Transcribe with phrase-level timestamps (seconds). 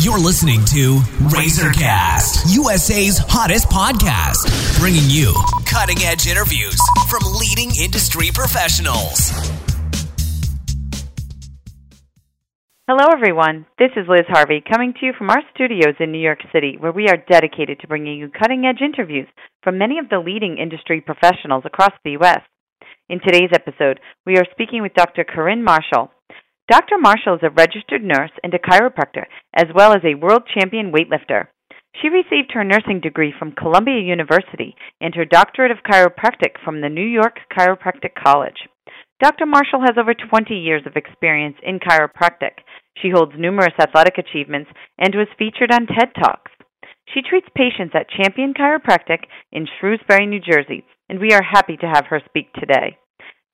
[0.00, 0.96] You're listening to
[1.28, 4.48] Razorcast, USA's hottest podcast,
[4.80, 5.36] bringing you
[5.68, 6.80] cutting edge interviews
[7.10, 9.28] from leading industry professionals.
[12.88, 13.66] Hello, everyone.
[13.78, 16.92] This is Liz Harvey coming to you from our studios in New York City, where
[16.92, 19.28] we are dedicated to bringing you cutting edge interviews
[19.62, 22.40] from many of the leading industry professionals across the U.S.
[23.10, 25.24] In today's episode, we are speaking with Dr.
[25.24, 26.08] Corinne Marshall.
[26.70, 26.98] Dr.
[26.98, 29.24] Marshall is a registered nurse and a chiropractor,
[29.56, 31.48] as well as a world champion weightlifter.
[32.00, 36.88] She received her nursing degree from Columbia University and her doctorate of chiropractic from the
[36.88, 38.68] New York Chiropractic College.
[39.20, 39.46] Dr.
[39.46, 42.62] Marshall has over 20 years of experience in chiropractic.
[43.02, 46.52] She holds numerous athletic achievements and was featured on TED Talks.
[47.12, 51.90] She treats patients at Champion Chiropractic in Shrewsbury, New Jersey, and we are happy to
[51.92, 52.96] have her speak today.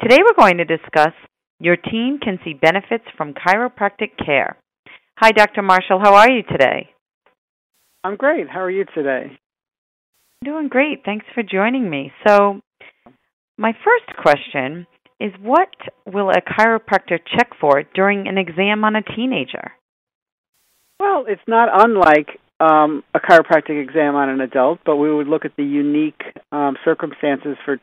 [0.03, 1.15] Today we're going to discuss
[1.59, 4.57] your team can see benefits from chiropractic care.
[5.19, 5.63] Hi, Dr.
[5.63, 6.01] Marshall.
[6.03, 6.91] How are you today?
[8.05, 8.49] I'm great.
[8.49, 9.25] How are you today?
[10.43, 11.03] I'm doing great.
[11.05, 12.13] Thanks for joining me.
[12.27, 12.61] So,
[13.59, 14.87] my first question
[15.19, 15.71] is what
[16.07, 19.73] will a chiropractor check for during an exam on a teenager?
[21.01, 25.45] Well, it's not unlike um, a chiropractic exam on an adult, but we would look
[25.45, 26.21] at the unique
[26.53, 27.79] um, circumstances for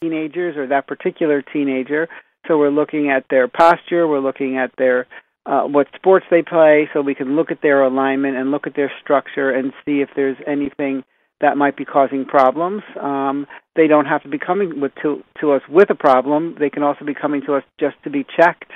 [0.00, 2.08] teenagers or that particular teenager.
[2.46, 5.06] So we're looking at their posture, we're looking at their
[5.46, 8.74] uh, what sports they play, so we can look at their alignment and look at
[8.74, 11.04] their structure and see if there's anything
[11.40, 12.82] that might be causing problems.
[13.00, 16.56] Um, they don't have to be coming with, to, to us with a problem.
[16.58, 18.72] They can also be coming to us just to be checked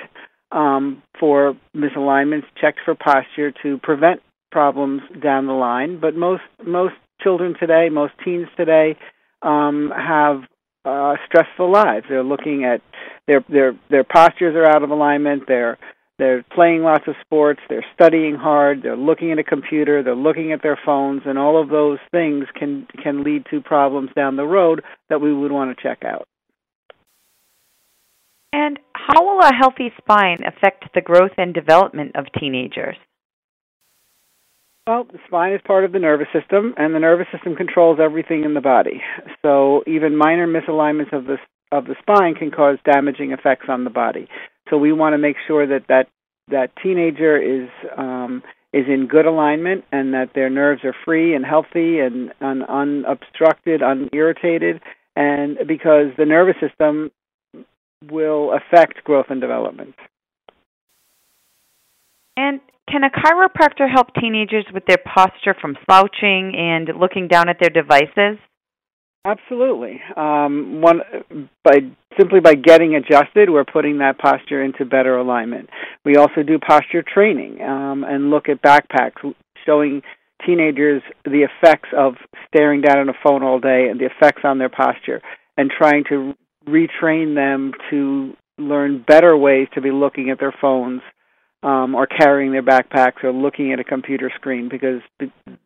[0.51, 5.99] um, for misalignments, checked for posture to prevent problems down the line.
[5.99, 8.95] But most most children today, most teens today,
[9.41, 10.41] um, have
[10.85, 12.05] uh, stressful lives.
[12.09, 12.81] They're looking at
[13.27, 15.43] their their their postures are out of alignment.
[15.47, 15.77] They're
[16.17, 20.51] they're playing lots of sports, they're studying hard, they're looking at a computer, they're looking
[20.51, 24.43] at their phones, and all of those things can can lead to problems down the
[24.43, 26.27] road that we would want to check out.
[28.53, 32.97] And how will a healthy spine affect the growth and development of teenagers?
[34.91, 38.43] Well, the spine is part of the nervous system, and the nervous system controls everything
[38.43, 39.01] in the body.
[39.41, 41.37] So even minor misalignments of the
[41.71, 44.27] of the spine can cause damaging effects on the body.
[44.69, 46.09] So we want to make sure that that
[46.49, 48.43] that teenager is um,
[48.73, 53.81] is in good alignment and that their nerves are free and healthy and, and unobstructed,
[53.81, 54.81] unirritated,
[55.15, 57.11] and because the nervous system
[58.11, 59.95] will affect growth and development.
[62.35, 62.59] And
[62.91, 67.69] can a chiropractor help teenagers with their posture from slouching and looking down at their
[67.69, 68.37] devices?
[69.23, 70.01] Absolutely.
[70.17, 71.01] Um, one
[71.63, 71.77] by
[72.17, 75.69] simply by getting adjusted, we're putting that posture into better alignment.
[76.03, 79.33] We also do posture training um, and look at backpacks,
[79.65, 80.01] showing
[80.45, 82.15] teenagers the effects of
[82.47, 85.21] staring down at a phone all day and the effects on their posture,
[85.55, 86.33] and trying to
[86.67, 91.01] retrain them to learn better ways to be looking at their phones
[91.63, 95.01] um, or carrying their backpacks or looking at a computer screen because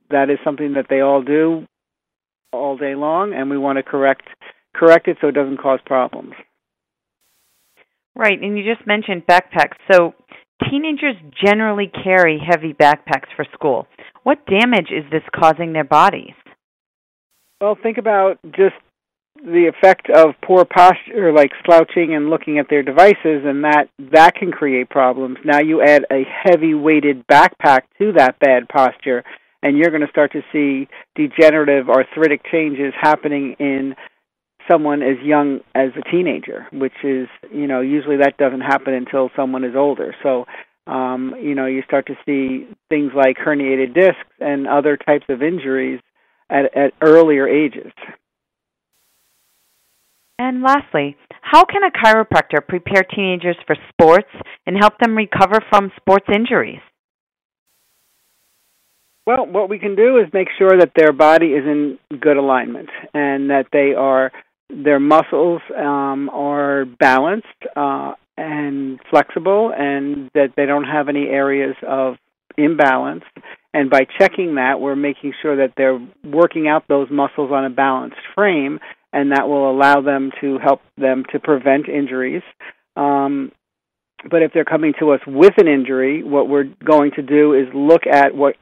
[0.09, 1.65] that is something that they all do
[2.51, 4.23] all day long, and we want to correct
[4.73, 6.33] correct it so it doesn't cause problems.
[8.15, 9.75] Right, and you just mentioned backpacks.
[9.91, 10.13] So
[10.69, 13.87] teenagers generally carry heavy backpacks for school.
[14.23, 16.33] What damage is this causing their bodies?
[17.61, 18.75] Well, think about just
[19.35, 24.33] the effect of poor posture like slouching and looking at their devices and that that
[24.35, 29.23] can create problems now you add a heavy weighted backpack to that bad posture
[29.61, 33.95] and you're going to start to see degenerative arthritic changes happening in
[34.69, 39.29] someone as young as a teenager, which is, you know, usually that doesn't happen until
[39.35, 40.15] someone is older.
[40.23, 40.45] So,
[40.87, 45.41] um, you know, you start to see things like herniated discs and other types of
[45.41, 45.99] injuries
[46.49, 47.91] at, at earlier ages.
[50.37, 54.29] And lastly, how can a chiropractor prepare teenagers for sports
[54.65, 56.81] and help them recover from sports injuries?
[59.25, 62.89] Well, what we can do is make sure that their body is in good alignment
[63.13, 64.31] and that they are
[64.69, 71.75] their muscles um, are balanced uh, and flexible, and that they don't have any areas
[71.87, 72.15] of
[72.57, 73.23] imbalance.
[73.73, 77.69] And by checking that, we're making sure that they're working out those muscles on a
[77.69, 78.79] balanced frame,
[79.15, 82.43] and that will allow them to help them to prevent injuries.
[82.95, 83.51] Um,
[84.29, 87.67] but if they're coming to us with an injury, what we're going to do is
[87.73, 88.55] look at what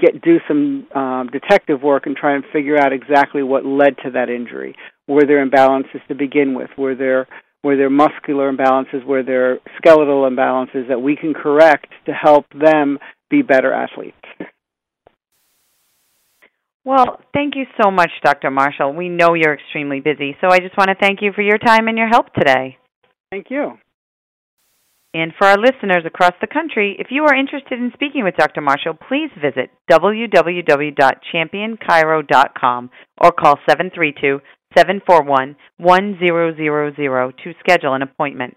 [0.00, 4.10] get do some um, detective work and try and figure out exactly what led to
[4.12, 4.74] that injury.
[5.08, 6.70] Were there imbalances to begin with?
[6.78, 7.28] Were there
[7.62, 9.04] were there muscular imbalances?
[9.04, 12.98] Were there skeletal imbalances that we can correct to help them
[13.34, 14.16] be better athletes.
[16.84, 18.50] Well, thank you so much, Dr.
[18.50, 18.92] Marshall.
[18.92, 21.88] We know you're extremely busy, so I just want to thank you for your time
[21.88, 22.76] and your help today.
[23.30, 23.78] Thank you.
[25.14, 28.60] And for our listeners across the country, if you are interested in speaking with Dr.
[28.60, 34.40] Marshall, please visit www.championchiro.com or call 732
[34.76, 38.56] 741 1000 to schedule an appointment.